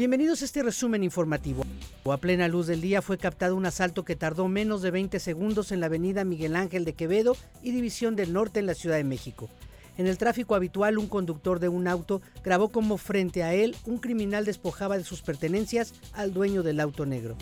[0.00, 1.62] Bienvenidos a este resumen informativo.
[2.06, 5.72] A plena luz del día fue captado un asalto que tardó menos de 20 segundos
[5.72, 9.04] en la avenida Miguel Ángel de Quevedo y División del Norte en la Ciudad de
[9.04, 9.50] México.
[9.98, 13.98] En el tráfico habitual, un conductor de un auto grabó como frente a él un
[13.98, 17.36] criminal despojaba de sus pertenencias al dueño del auto negro.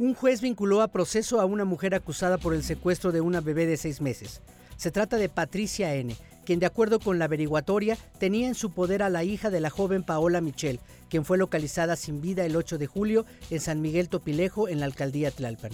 [0.00, 3.66] Un juez vinculó a proceso a una mujer acusada por el secuestro de una bebé
[3.66, 4.42] de seis meses.
[4.78, 6.16] Se trata de Patricia N.,
[6.46, 9.70] quien de acuerdo con la averiguatoria tenía en su poder a la hija de la
[9.70, 10.78] joven Paola Michel,
[11.10, 14.86] quien fue localizada sin vida el 8 de julio en San Miguel Topilejo, en la
[14.86, 15.72] alcaldía Tlalpan.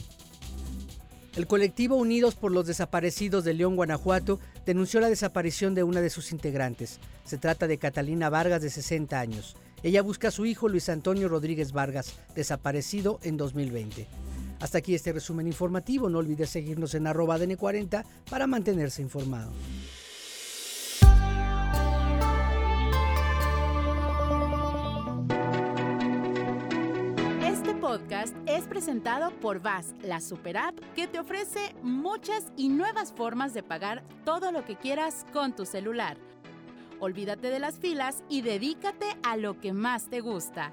[1.36, 6.08] El colectivo Unidos por los Desaparecidos de León, Guanajuato, denunció la desaparición de una de
[6.08, 6.98] sus integrantes.
[7.24, 9.54] Se trata de Catalina Vargas, de 60 años.
[9.82, 14.08] Ella busca a su hijo Luis Antonio Rodríguez Vargas, desaparecido en 2020.
[14.64, 16.08] Hasta aquí este resumen informativo.
[16.08, 19.52] No olvides seguirnos en arroba DN40 para mantenerse informado.
[27.80, 33.52] podcast es presentado por VAS, la super app que te ofrece muchas y nuevas formas
[33.52, 36.16] de pagar todo lo que quieras con tu celular.
[37.00, 40.72] Olvídate de las filas y dedícate a lo que más te gusta.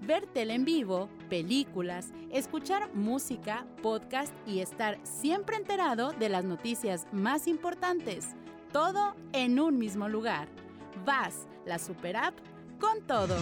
[0.00, 7.06] Ver tele en vivo, películas, escuchar música, podcast y estar siempre enterado de las noticias
[7.12, 8.28] más importantes.
[8.72, 10.48] Todo en un mismo lugar.
[11.04, 12.34] VAS, la super app
[12.78, 13.36] con todo.